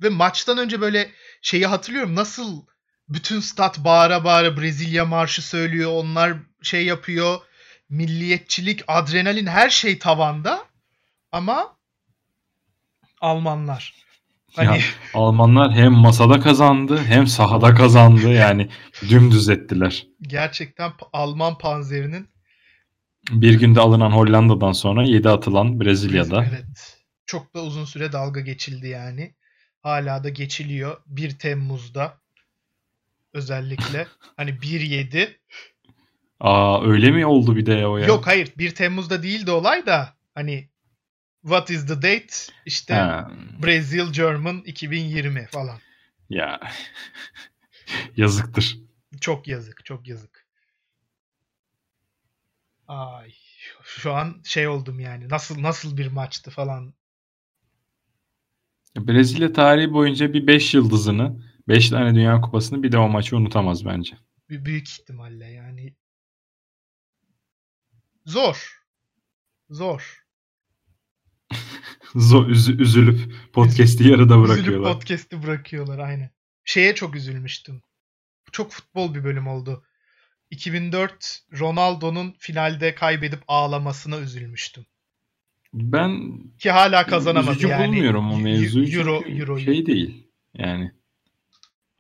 [0.02, 1.10] Ve maçtan önce böyle
[1.42, 2.14] şeyi hatırlıyorum.
[2.14, 2.66] Nasıl
[3.10, 5.90] bütün stat bağıra bağıra Brezilya marşı söylüyor.
[5.94, 7.38] Onlar şey yapıyor.
[7.88, 10.64] Milliyetçilik, adrenalin her şey tavanda.
[11.32, 11.76] Ama
[13.20, 13.94] Almanlar.
[14.56, 18.68] Hani Ya, Almanlar hem masada kazandı hem sahada kazandı yani
[19.08, 20.06] dümdüz ettiler.
[20.22, 22.28] gerçekten Alman panzerinin
[23.30, 26.44] Bir günde alınan Hollanda'dan sonra 7 atılan Brezilya'da.
[26.50, 26.98] Evet.
[27.26, 29.34] Çok da uzun süre dalga geçildi yani.
[29.82, 30.96] Hala da geçiliyor.
[31.06, 32.20] 1 Temmuz'da
[33.32, 34.06] özellikle.
[34.36, 35.36] hani 1-7.
[36.40, 38.06] Aa öyle mi oldu bir de o ya?
[38.06, 40.68] Yok hayır 1 Temmuz'da değildi olay da hani
[41.42, 42.34] what is the date?
[42.66, 43.30] İşte Ha,
[43.62, 45.78] Brazil German 2020 falan.
[46.30, 46.60] ya
[48.16, 48.78] yazıktır.
[49.20, 50.46] Çok yazık, çok yazık.
[52.88, 53.32] Ay.
[53.84, 55.28] şu an şey oldum yani.
[55.28, 56.94] Nasıl nasıl bir maçtı falan.
[58.96, 63.84] Brezilya tarihi boyunca bir 5 yıldızını, 5 tane Dünya Kupasını bir de o maçı unutamaz
[63.84, 64.16] bence.
[64.48, 65.94] Bir büyük ihtimalle yani.
[68.26, 68.80] Zor.
[69.70, 70.24] Zor.
[72.14, 74.62] Zor, üzü- üzülüp podcast'i yarıda bırakıyorlar.
[74.68, 76.30] Üzülüp podcast'i bırakıyorlar aynen.
[76.64, 77.82] Şeye çok üzülmüştüm.
[78.52, 79.84] Çok futbol bir bölüm oldu.
[80.50, 84.86] 2004 Ronaldo'nun finalde kaybedip ağlamasına üzülmüştüm.
[85.74, 87.86] Ben Ki hala kazanamadı yani.
[87.86, 88.98] bulmuyorum o mevzuyu.
[88.98, 90.26] Euro, Euro, şey değil.
[90.54, 90.92] Yani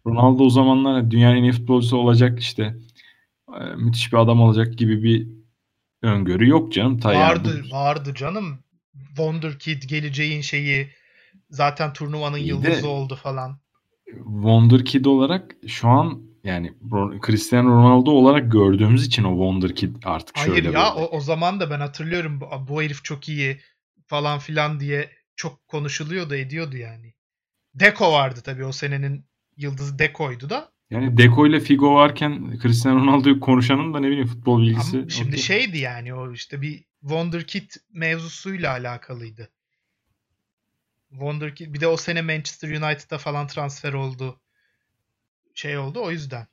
[0.06, 2.74] Ronaldo o zamanlar dünyanın en iyi futbolcusu olacak işte
[3.60, 5.28] e, müthiş bir adam olacak gibi bir
[6.02, 6.98] öngörü yok canım.
[6.98, 8.64] Ta vardı, vardı canım.
[9.08, 10.88] Wonderkid geleceğin şeyi
[11.50, 13.60] zaten turnuvanın İyi de- yıldızı oldu falan.
[14.24, 16.72] Wonderkid olarak şu an yani
[17.26, 21.06] Cristiano Ronaldo olarak gördüğümüz için o Wonderkid artık Hayır şöyle ya böyle.
[21.06, 23.60] o, o zaman da ben hatırlıyorum bu, bu herif çok iyi
[24.06, 27.14] falan filan diye çok konuşuluyordu ediyordu yani.
[27.74, 29.29] Deco vardı tabii o senenin
[29.62, 30.72] yıldızı Deco'ydu da.
[30.90, 34.96] Yani Deco ile Figo varken Cristiano Ronaldo'yu konuşanın da ne bileyim futbol bilgisi.
[34.96, 35.42] Ama şimdi okey.
[35.42, 39.50] şeydi yani o işte bir Wonderkid mevzusuyla alakalıydı.
[41.10, 44.40] Wonderkid bir de o sene Manchester United'a falan transfer oldu.
[45.54, 46.46] Şey oldu o yüzden.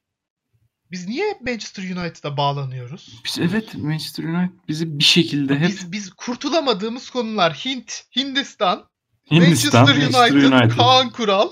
[0.91, 3.21] Biz niye hep Manchester United'a bağlanıyoruz?
[3.25, 8.89] Biz evet Manchester United bizi bir şekilde hep Biz biz kurtulamadığımız konular Hint, Hindistan,
[9.31, 11.49] Hindistan, Manchester United, Kaan Kural.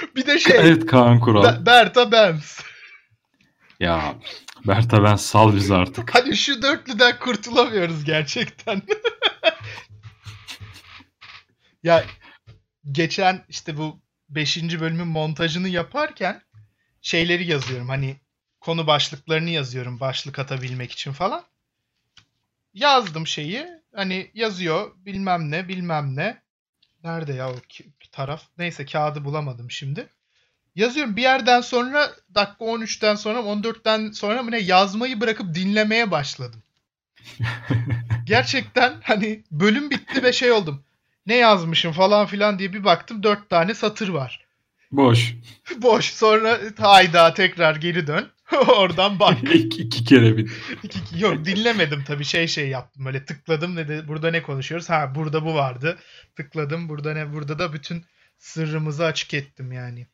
[0.16, 1.42] bir de şey Evet Kaan Kural.
[1.42, 2.60] Be- Berta Benz.
[3.80, 4.14] Ya
[4.66, 6.14] Berta ben sal bizi artık.
[6.14, 8.82] Hani şu dörtlüden kurtulamıyoruz gerçekten.
[11.82, 12.04] ya
[12.92, 14.80] geçen işte bu 5.
[14.80, 16.42] bölümün montajını yaparken
[17.02, 17.88] şeyleri yazıyorum.
[17.88, 18.16] Hani
[18.60, 21.44] konu başlıklarını yazıyorum başlık atabilmek için falan.
[22.74, 23.66] Yazdım şeyi.
[23.94, 26.42] Hani yazıyor bilmem ne bilmem ne.
[27.04, 27.54] Nerede ya o
[28.12, 28.42] taraf?
[28.58, 30.08] Neyse kağıdı bulamadım şimdi.
[30.76, 36.62] Yazıyorum bir yerden sonra dakika 13'ten sonra 14'ten sonra mı ne yazmayı bırakıp dinlemeye başladım.
[38.24, 40.84] Gerçekten hani bölüm bitti ve şey oldum.
[41.26, 44.44] Ne yazmışım falan filan diye bir baktım 4 tane satır var.
[44.92, 45.34] Boş.
[45.76, 46.12] Boş.
[46.12, 48.30] Sonra hayda tekrar geri dön.
[48.76, 49.54] Oradan bak.
[49.54, 50.50] iki, iki kere bir.
[50.82, 54.90] İki- iki- Yok dinlemedim tabii şey şey yaptım böyle tıkladım ne de burada ne konuşuyoruz
[54.90, 55.98] ha burada bu vardı
[56.36, 58.04] tıkladım burada ne burada da bütün
[58.38, 60.06] sırrımızı açık ettim yani.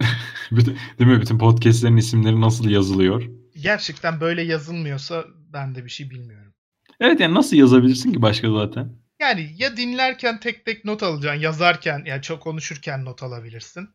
[0.52, 1.20] Bütün, değil mi?
[1.20, 3.22] Bütün podcastlerin isimleri nasıl yazılıyor?
[3.56, 6.54] Gerçekten böyle yazılmıyorsa ben de bir şey bilmiyorum.
[7.00, 8.92] Evet yani nasıl yazabilirsin ki başka zaten?
[9.20, 13.88] Yani ya dinlerken tek tek not alacaksın yazarken ya çok konuşurken not alabilirsin.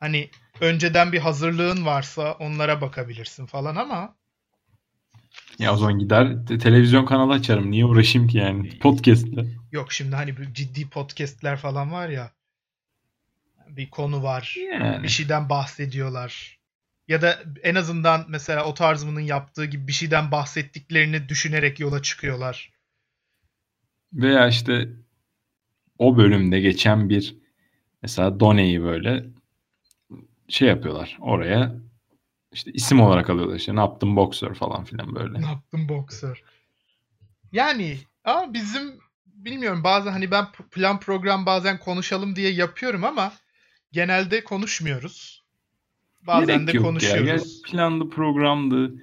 [0.00, 0.30] Hani
[0.60, 4.14] önceden bir hazırlığın varsa onlara bakabilirsin falan ama
[5.58, 7.70] Ya o zaman gider te- televizyon kanalı açarım.
[7.70, 8.78] Niye uğraşayım ki yani?
[8.78, 9.46] Podcast'le.
[9.72, 12.30] yok şimdi hani bir ciddi podcastler falan var ya
[13.68, 14.56] bir konu var.
[14.72, 15.02] Yani.
[15.02, 16.58] bir şeyden bahsediyorlar.
[17.08, 22.72] Ya da en azından mesela o tarzımının yaptığı gibi bir şeyden bahsettiklerini düşünerek yola çıkıyorlar.
[24.12, 24.88] Veya işte
[25.98, 27.36] o bölümde geçen bir
[28.02, 29.24] mesela Done'yi böyle
[30.48, 31.18] şey yapıyorlar.
[31.20, 31.74] Oraya
[32.52, 33.56] işte isim olarak alıyorlar.
[33.56, 35.40] İşte ne yaptın boksör falan filan böyle.
[35.40, 36.42] Ne yaptın boksör?
[37.52, 43.32] Yani ama bizim bilmiyorum bazen hani ben plan program bazen konuşalım diye yapıyorum ama
[43.92, 45.44] genelde konuşmuyoruz.
[46.26, 46.90] Bazen Gerek de yok ya.
[46.90, 47.56] konuşuyoruz.
[47.56, 48.94] Ya planlı programdı.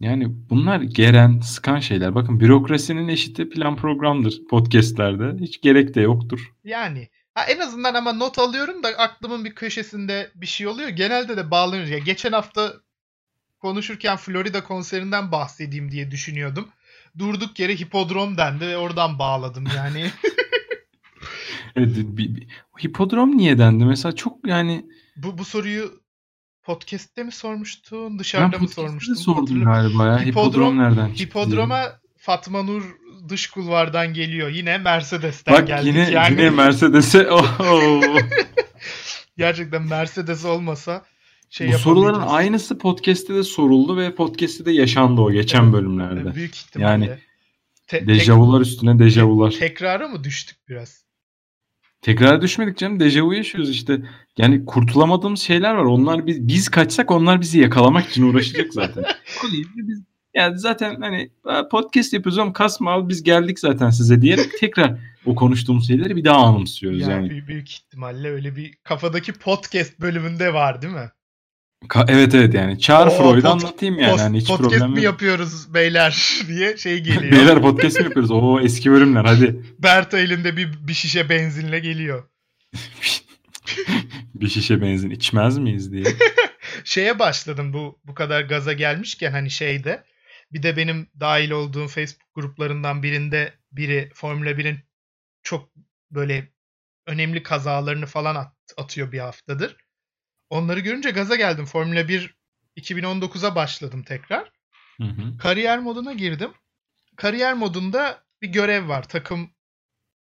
[0.00, 2.14] Yani bunlar geren, sıkan şeyler.
[2.14, 5.44] Bakın bürokrasinin eşiti plan programdır podcastlerde.
[5.44, 6.52] Hiç gerek de yoktur.
[6.64, 10.88] Yani ha, en azından ama not alıyorum da aklımın bir köşesinde bir şey oluyor.
[10.88, 11.90] Genelde de bağlanıyoruz.
[11.90, 12.72] Ya geçen hafta
[13.58, 16.68] konuşurken Florida konserinden bahsedeyim diye düşünüyordum.
[17.18, 20.10] Durduk yere hipodrom dendi ve oradan bağladım yani.
[21.76, 22.46] Evet, bir, bir-
[22.84, 23.84] hipodrom niye dendi?
[23.84, 26.00] Mesela çok yani bu bu soruyu
[26.62, 29.14] podcast'te mi sormuştun, ben dışarıda mı podcast'te de sormuştun?
[29.14, 29.98] sordum Hatırlamıyorum.
[29.98, 30.18] galiba ya.
[30.18, 31.24] Hipodrom- Hipodrom, nereden çıktı.
[31.24, 32.82] Hipodroma Fatma Nur
[33.28, 34.48] dış kulvardan geliyor.
[34.48, 35.86] Yine Mercedes'ten Bak geldik.
[35.86, 37.18] yine yani yine Mercedes'e
[39.38, 41.04] gerçekten Mercedes olmasa
[41.50, 45.72] şey Bu soruların aynısı podcast'te de soruldu ve podcast'te de yaşandı o geçen Evet.
[45.72, 46.34] bölümlerde.
[46.34, 46.90] Büyük ihtimalle.
[46.90, 47.06] Yani
[47.86, 49.50] Te- tek- Dejavular üstüne dejavular.
[49.50, 51.04] tekrara mı düştük biraz?
[52.02, 53.00] Tekrar düşmedik canım.
[53.00, 54.02] Dejavu yaşıyoruz işte.
[54.38, 55.84] Yani kurtulamadığımız şeyler var.
[55.84, 59.04] Onlar biz, biz kaçsak onlar bizi yakalamak için uğraşacak zaten.
[59.76, 60.02] Biz,
[60.34, 64.98] yani zaten hani "Aa, podcast yapıyoruz ama kasma al biz geldik zaten size diyerek tekrar
[65.26, 67.46] o konuştuğumuz şeyleri bir daha anımsıyoruz Yani yani.
[67.46, 71.10] büyük, ihtimalle öyle bir kafadaki podcast bölümünde var değil mi?
[71.88, 72.78] Ka- evet evet yani.
[72.80, 74.10] Çağır Freud'u anlatayım yani.
[74.10, 77.32] Post- hani hiç podcast problem mi yapıyoruz beyler diye şey geliyor.
[77.32, 78.30] Beyler podcast mi yapıyoruz?
[78.30, 79.62] Oo eski bölümler hadi.
[79.78, 82.24] Berto elinde bir, bir şişe benzinle geliyor.
[84.34, 86.04] bir şişe benzin içmez miyiz diye.
[86.84, 90.04] Şeye başladım bu bu kadar gaza gelmişken hani şeyde.
[90.52, 94.78] Bir de benim dahil olduğum Facebook gruplarından birinde biri Formula 1'in
[95.42, 95.70] çok
[96.10, 96.52] böyle
[97.06, 99.76] önemli kazalarını falan at- atıyor bir haftadır.
[100.50, 101.64] Onları görünce gaza geldim.
[101.66, 102.36] Formula 1
[102.76, 104.52] 2019'a başladım tekrar.
[104.96, 105.38] Hı hı.
[105.38, 106.52] Kariyer moduna girdim.
[107.16, 109.08] Kariyer modunda bir görev var.
[109.08, 109.50] Takım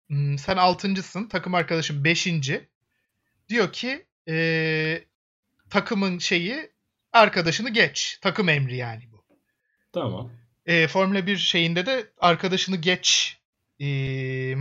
[0.08, 1.28] Hmm, sen altıncısın.
[1.28, 2.68] Takım arkadaşın beşinci.
[3.48, 5.04] Diyor ki eee,
[5.70, 6.72] takımın şeyi
[7.12, 8.18] arkadaşını geç.
[8.22, 9.15] Takım emri yani bu.
[10.00, 10.30] Tamam.
[10.66, 13.36] Eee, Formula 1 şeyinde de arkadaşını geç
[13.78, 14.56] eee,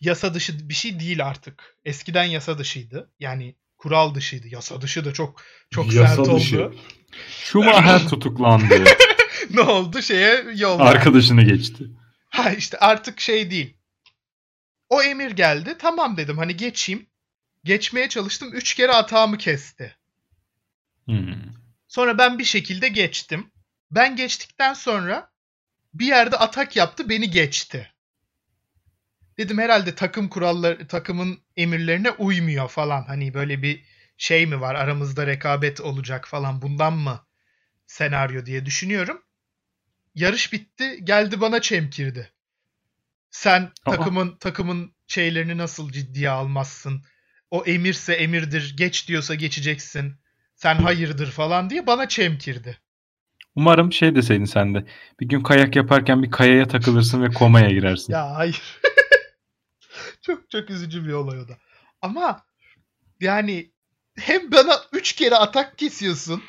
[0.00, 1.76] yasa dışı bir şey değil artık.
[1.84, 3.10] Eskiden yasa dışıydı.
[3.20, 4.48] Yani kural dışıydı.
[4.48, 6.64] Yasa dışı da çok çok Yasa sert dışı.
[6.66, 6.76] oldu.
[7.28, 8.84] Schumacher tutuklandı.
[9.50, 10.02] ne oldu?
[10.02, 10.80] Şeye yol.
[10.80, 11.84] Arkadaşını geçti.
[12.28, 13.76] Ha işte artık şey değil.
[14.88, 15.76] O emir geldi.
[15.78, 17.06] Tamam dedim hani geçeyim.
[17.64, 18.50] Geçmeye çalıştım.
[18.54, 19.96] Üç kere atağımı kesti.
[21.04, 21.34] Hmm.
[21.88, 23.51] Sonra ben bir şekilde geçtim.
[23.92, 25.30] Ben geçtikten sonra
[25.94, 27.92] bir yerde atak yaptı beni geçti.
[29.38, 33.02] Dedim herhalde takım kuralları takımın emirlerine uymuyor falan.
[33.02, 33.84] Hani böyle bir
[34.16, 37.26] şey mi var aramızda rekabet olacak falan bundan mı
[37.86, 39.22] senaryo diye düşünüyorum.
[40.14, 42.32] Yarış bitti geldi bana çemkirdi.
[43.30, 43.90] Sen Aa.
[43.90, 47.04] takımın takımın şeylerini nasıl ciddiye almazsın?
[47.50, 50.16] O emirse emirdir, geç diyorsa geçeceksin.
[50.54, 52.81] Sen hayırdır falan diye bana çemkirdi.
[53.56, 54.84] Umarım şey deseydin sen de.
[55.20, 58.12] Bir gün kayak yaparken bir kayaya takılırsın ve komaya girersin.
[58.12, 58.62] Ya hayır.
[60.22, 61.58] çok çok üzücü bir olay o da.
[62.02, 62.44] Ama
[63.20, 63.70] yani
[64.18, 66.42] hem bana 3 kere atak kesiyorsun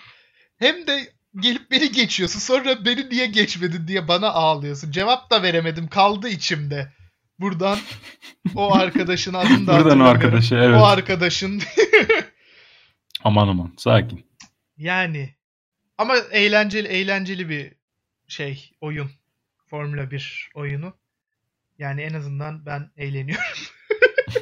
[0.57, 2.39] hem de gelip beni geçiyorsun.
[2.39, 4.91] Sonra beni niye geçmedin diye bana ağlıyorsun.
[4.91, 5.87] Cevap da veremedim.
[5.87, 6.93] Kaldı içimde.
[7.39, 7.77] Buradan
[8.55, 10.81] o arkadaşın adını da Buradan o arkadaşa evet.
[10.81, 11.61] O arkadaşın
[13.23, 14.25] Aman aman sakin.
[14.77, 15.35] yani
[15.97, 17.73] ama eğlenceli eğlenceli bir
[18.27, 19.11] şey oyun.
[19.69, 20.93] Formula 1 oyunu.
[21.79, 23.45] Yani en azından ben eğleniyorum.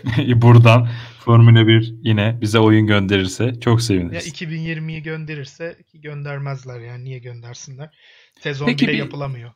[0.42, 4.28] Buradan Formula 1 yine bize oyun gönderirse çok Ya seviniriz.
[4.42, 7.98] 2020'yi gönderirse ki göndermezler yani niye göndersinler?
[8.40, 9.52] Sezon Peki bile bir- yapılamıyor.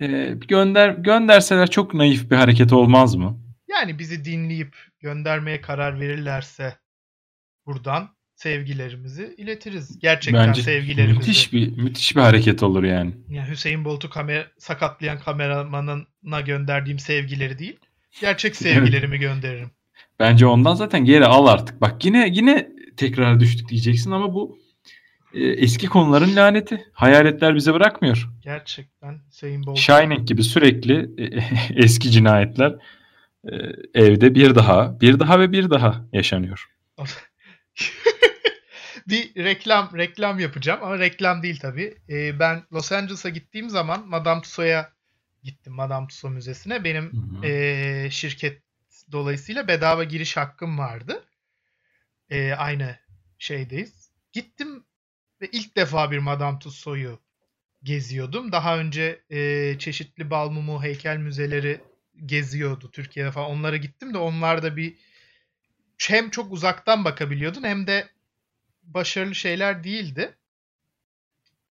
[0.00, 3.40] Ee, gönder gönderseler çok naif bir hareket olmaz mı?
[3.68, 6.78] Yani bizi dinleyip göndermeye karar verirlerse
[7.66, 9.98] buradan sevgilerimizi iletiriz.
[9.98, 11.18] Gerçekten Bence sevgilerimizi.
[11.18, 13.14] müthiş bir müthiş bir hareket olur yani.
[13.28, 17.76] Yani Hüseyin Bolt'u kamera, sakatlayan kameramanına gönderdiğim sevgileri değil.
[18.20, 19.70] Gerçek sevgilerimi gönderirim.
[20.18, 21.80] Bence ondan zaten geri al artık.
[21.80, 24.58] Bak yine yine tekrar düştük diyeceksin ama bu
[25.34, 26.84] e, eski konuların laneti.
[26.92, 28.28] Hayaletler bize bırakmıyor.
[28.42, 29.78] Gerçekten Hüseyin Bolt.
[29.78, 31.40] Shining gibi sürekli e,
[31.84, 32.74] eski cinayetler
[33.44, 33.54] e,
[33.94, 36.68] evde bir daha, bir daha ve bir daha yaşanıyor.
[39.08, 41.98] bir reklam reklam yapacağım ama reklam değil tabii.
[42.08, 44.92] Ee, ben Los Angeles'a gittiğim zaman Madame Tussauds'a
[45.42, 45.72] gittim.
[45.72, 46.84] Madame Tussauds Müzesi'ne.
[46.84, 47.46] Benim Hı hı.
[47.46, 48.62] ee, şirket
[49.12, 51.24] dolayısıyla bedava giriş hakkım vardı.
[52.30, 52.96] Ee, aynı
[53.38, 54.10] şeydeyiz.
[54.32, 54.84] Gittim
[55.40, 57.20] ve ilk defa bir Madame Tussauds'u
[57.82, 58.52] geziyordum.
[58.52, 61.80] Daha önce ee, çeşitli bal mumu heykel müzeleri
[62.26, 63.50] geziyordu Türkiye'de falan.
[63.50, 64.94] Onlara gittim de onlar da bir
[66.00, 68.08] hem çok uzaktan bakabiliyordun hem de
[68.94, 70.36] başarılı şeyler değildi.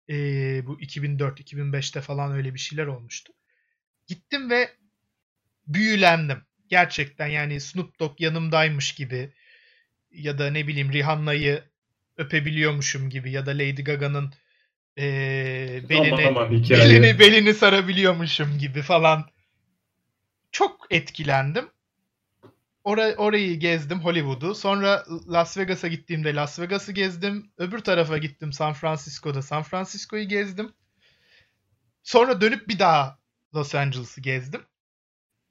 [0.09, 3.33] Ee, bu 2004-2005'te falan öyle bir şeyler olmuştu.
[4.07, 4.69] Gittim ve
[5.67, 6.41] büyülendim.
[6.67, 9.33] Gerçekten yani Snoop Dogg yanımdaymış gibi
[10.11, 11.63] ya da ne bileyim Rihanna'yı
[12.17, 14.33] öpebiliyormuşum gibi ya da Lady Gaga'nın
[14.97, 16.35] ee, belini,
[16.69, 19.25] belini belini sarabiliyormuşum gibi falan.
[20.51, 21.69] Çok etkilendim.
[22.87, 24.55] Ora- orayı gezdim Hollywood'u.
[24.55, 27.51] Sonra Las Vegas'a gittiğimde Las Vegas'ı gezdim.
[27.57, 30.73] Öbür tarafa gittim San Francisco'da San Francisco'yu gezdim.
[32.03, 33.19] Sonra dönüp bir daha
[33.55, 34.61] Los Angeles'ı gezdim.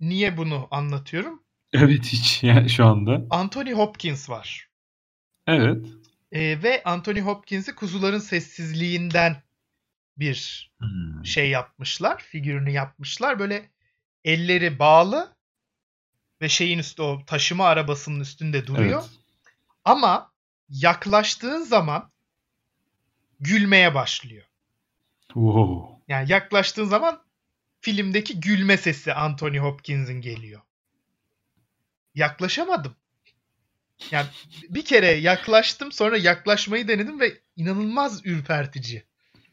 [0.01, 1.43] Niye bunu anlatıyorum?
[1.73, 3.27] Evet hiç ya, şu anda.
[3.31, 4.69] Anthony Hopkins var.
[5.47, 5.87] Evet.
[6.33, 9.43] Ee, ve Anthony Hopkins'i Kuzuların Sessizliğinden
[10.19, 10.71] bir
[11.25, 12.23] şey yapmışlar.
[12.23, 13.39] Figürünü yapmışlar.
[13.39, 13.71] Böyle
[14.25, 15.36] elleri bağlı
[16.41, 19.03] ve şeyin üstü o taşıma arabasının üstünde duruyor.
[19.03, 19.21] Evet.
[19.85, 20.33] Ama
[20.69, 22.11] yaklaştığın zaman
[23.41, 24.45] gülmeye başlıyor.
[25.27, 26.03] Wow.
[26.09, 27.23] Yani yaklaştığın zaman
[27.81, 30.61] filmdeki gülme sesi Anthony Hopkins'in geliyor.
[32.15, 32.97] Yaklaşamadım.
[34.11, 34.27] Yani
[34.69, 39.05] bir kere yaklaştım sonra yaklaşmayı denedim ve inanılmaz ürpertici.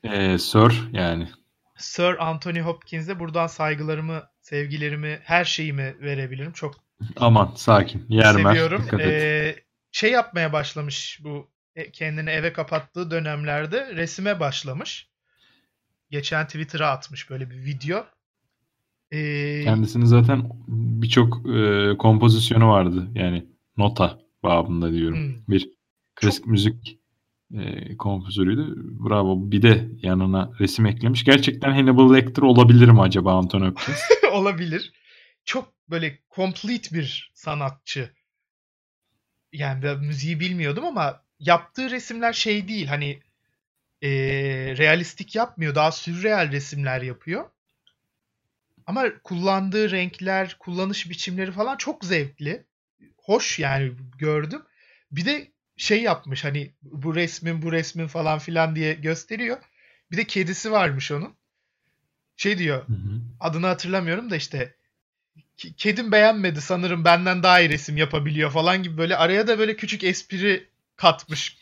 [0.04, 1.30] Ee, Sir yani.
[1.78, 6.52] Sir Anthony Hopkins'e buradan saygılarımı, sevgilerimi, her şeyimi verebilirim.
[6.52, 6.76] Çok
[7.18, 8.06] Aman sakin.
[8.10, 8.54] Yermer.
[8.54, 9.00] seviyorum.
[9.00, 9.56] Ee,
[9.92, 15.10] şey yapmaya başlamış bu e, kendini eve kapattığı dönemlerde resime başlamış.
[16.10, 18.06] Geçen Twitter'a atmış böyle bir video.
[19.12, 23.08] Ee, Kendisinin zaten birçok e, kompozisyonu vardı.
[23.16, 23.46] Yani
[23.78, 25.18] nota babında diyorum.
[25.18, 25.36] Hmm.
[25.48, 25.70] Bir
[26.16, 27.00] klasik müzik
[27.60, 28.76] e, kompozörüydü.
[28.78, 29.52] Bravo.
[29.52, 31.24] Bir de yanına resim eklemiş.
[31.24, 34.00] Gerçekten Hannibal Lecter olabilir mi acaba Anthony Hopkins?
[34.32, 34.92] olabilir.
[35.46, 38.14] Çok böyle complete bir sanatçı.
[39.54, 43.20] Yani ben müziği bilmiyordum ama yaptığı resimler şey değil hani
[44.02, 44.10] e,
[44.78, 45.76] realistik yapmıyor.
[45.76, 47.50] Daha sürreal resimler yapıyor.
[48.88, 52.66] Ama kullandığı renkler, kullanış biçimleri falan çok zevkli.
[53.18, 54.62] Hoş yani gördüm.
[55.12, 59.58] Bir de şey yapmış hani bu resmin bu resmin falan filan diye gösteriyor.
[60.12, 61.34] Bir de kedisi varmış onun.
[62.38, 63.22] Şey diyor Hı hı.
[63.40, 64.76] adını hatırlamıyorum da işte
[65.58, 69.76] "Ke- kedim beğenmedi sanırım benden daha iyi resim yapabiliyor falan gibi böyle araya da böyle
[69.76, 71.58] küçük espri katmış.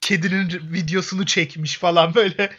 [0.00, 2.50] Kedinin videosunu çekmiş falan böyle.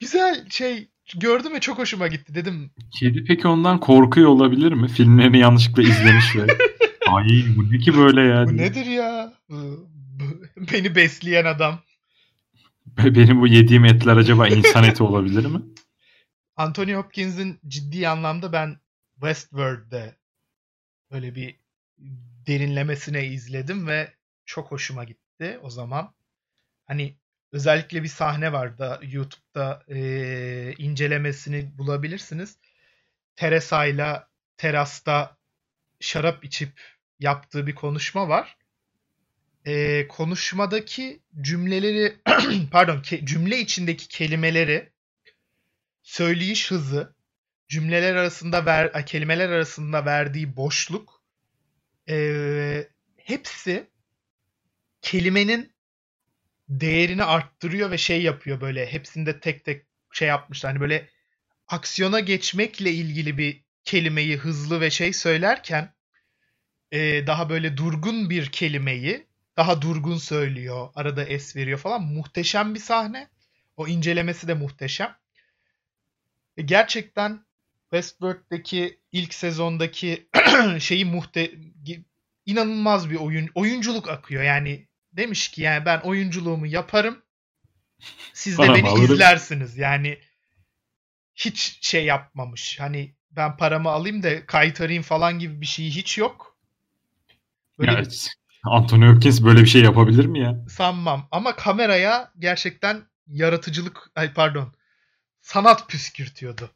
[0.00, 2.70] Güzel şey gördüm ve çok hoşuma gitti dedim.
[3.00, 4.88] Kedi peki ondan korkuyor olabilir mi?
[4.88, 6.40] Filmlerini yanlışlıkla izlemiş ve
[7.06, 8.46] ay bu ne ki böyle ya?
[8.46, 9.32] Bu nedir ya?
[10.72, 11.80] Beni besleyen adam.
[12.86, 15.62] Benim bu yediğim etler acaba insan eti olabilir mi?
[16.56, 18.76] Anthony Hopkins'in ciddi anlamda ben
[19.14, 20.16] Westworld'de
[21.10, 21.56] böyle bir
[22.46, 24.14] derinlemesine izledim ve
[24.44, 26.14] çok hoşuma gitti o zaman.
[26.86, 27.16] Hani
[27.52, 32.58] özellikle bir sahne var da YouTube'da eee, incelemesini bulabilirsiniz.
[33.36, 35.36] Teresa'yla terasta
[36.00, 38.56] şarap içip yaptığı bir konuşma var.
[39.66, 42.16] Eee, konuşmadaki cümleleri
[42.70, 44.92] pardon ke- cümle içindeki kelimeleri
[46.02, 47.14] söyleyiş hızı,
[47.68, 51.22] cümleler arasında ver, kelimeler arasında verdiği boşluk,
[52.08, 53.90] eee, hepsi
[55.02, 55.72] kelimenin
[56.68, 58.92] değerini arttırıyor ve şey yapıyor böyle.
[58.92, 60.72] Hepsinde tek tek şey yapmışlar.
[60.72, 61.08] Hani böyle
[61.68, 65.95] aksiyona geçmekle ilgili bir kelimeyi hızlı ve şey söylerken
[66.92, 70.88] eee, daha böyle durgun bir kelimeyi daha durgun söylüyor.
[70.94, 72.02] Arada es veriyor falan.
[72.02, 73.28] Muhteşem bir sahne.
[73.76, 75.16] O incelemesi de muhteşem.
[76.56, 77.44] E, gerçekten
[77.90, 80.28] Westworld'daki ilk sezondaki
[80.80, 81.50] şeyi muhte
[82.46, 84.42] inanılmaz bir oyun oyunculuk akıyor.
[84.42, 87.22] Yani demiş ki yani ben oyunculuğumu yaparım.
[88.32, 89.14] Siz de beni alırım.
[89.14, 89.76] izlersiniz.
[89.76, 90.18] Yani
[91.34, 92.80] hiç şey yapmamış.
[92.80, 96.55] Hani ben paramı alayım da kaytarayım falan gibi bir şey hiç yok.
[97.78, 100.64] Böyle Ya, bir- Anthony Hopkins böyle bir şey yapabilir mi ya?
[100.68, 104.72] sanmam ama kameraya gerçekten yaratıcılık ay pardon
[105.40, 106.70] sanat püskürtüyordu.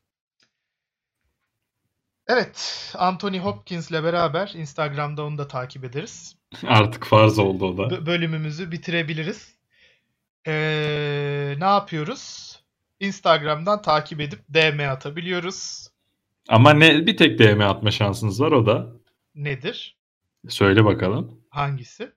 [2.26, 6.36] Evet, Anthony Hopkins'le beraber Instagram'da onu da takip ederiz.
[6.66, 7.90] Artık farz oldu o da.
[7.90, 9.54] B- bölümümüzü bitirebiliriz.
[10.46, 12.50] Ee, ne yapıyoruz?
[13.00, 15.88] Instagram'dan takip edip DM atabiliyoruz.
[16.48, 18.86] Ama ne bir tek DM atma şansınız var o da.
[19.34, 19.96] Nedir?
[20.48, 21.40] Söyle bakalım.
[21.50, 22.10] Hangisi?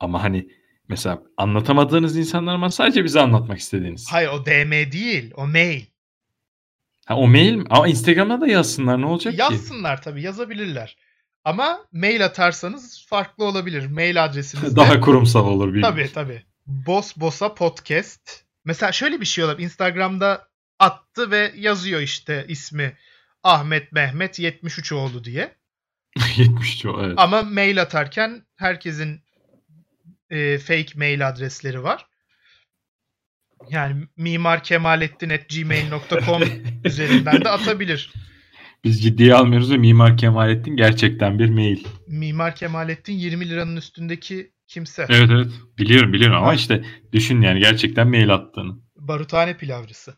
[0.00, 0.48] Ama hani
[0.88, 4.06] mesela anlatamadığınız insanlar ama sadece bize anlatmak istediğiniz.
[4.12, 5.82] Hayır o DM değil, o mail.
[7.06, 7.64] Ha, o mail mi?
[7.70, 9.40] Ama Instagram'da da yazsınlar ne olacak ki?
[9.40, 10.96] Yazsınlar tabii, yazabilirler.
[11.44, 13.86] Ama mail atarsanız farklı olabilir.
[13.86, 15.82] Mail adresimiz de- Daha kurumsal olur bir.
[15.82, 16.42] Tabii tabii.
[16.66, 18.44] Boss Boss'a podcast.
[18.64, 19.64] Mesela şöyle bir şey olabilir.
[19.64, 20.48] Instagram'da
[20.78, 22.96] attı ve yazıyor işte ismi
[23.42, 25.54] Ahmet Mehmet 73 oğlu diye.
[26.36, 27.14] 70 çok evet.
[27.16, 29.20] Ama mail atarken herkesin
[30.30, 32.06] e, fake mail adresleri var.
[33.70, 36.42] Yani mimarkemalettin.gmail.com
[36.84, 38.12] üzerinden de atabilir.
[38.84, 41.84] Biz ciddiye almıyoruz ve Mimar Kemalettin gerçekten bir mail.
[42.06, 45.06] Mimar Kemalettin 20 liranın üstündeki kimse.
[45.08, 45.46] Evet evet.
[45.78, 48.78] Biliyorum biliyorum ama işte düşün yani gerçekten mail attığını.
[48.96, 50.14] Baruthane pilavcısı.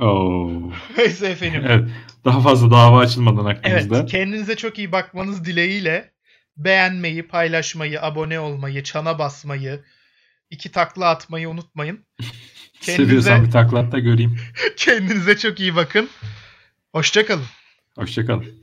[0.00, 0.72] Oo.
[0.98, 1.62] Neyse efendim.
[1.66, 1.88] Evet.
[2.24, 3.98] Daha fazla dava açılmadan aklımızda.
[3.98, 6.10] Evet, kendinize çok iyi bakmanız dileğiyle
[6.56, 9.80] beğenmeyi, paylaşmayı, abone olmayı, çana basmayı,
[10.50, 12.04] iki takla atmayı unutmayın.
[12.80, 14.38] Kendinize, Seviyorsan bir taklat da göreyim.
[14.76, 16.08] kendinize çok iyi bakın.
[16.92, 17.44] Hoşçakalın.
[17.98, 18.59] Hoşçakalın.